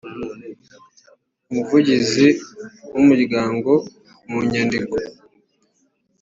umuvugizi 1.49 2.27
w 2.93 2.95
umuryango 3.01 3.71
mu 4.29 4.39
nyandiko 4.51 4.97